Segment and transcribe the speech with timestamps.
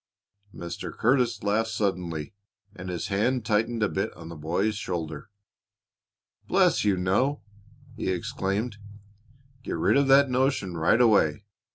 [0.51, 0.91] Mr.
[0.91, 2.33] Curtis laughed suddenly,
[2.75, 5.29] and his hand tightened a bit on the boy's shoulder.
[6.47, 7.43] "Bless you, no!"
[7.95, 8.77] he exclaimed.
[9.61, 11.45] "Get rid of that notion right away.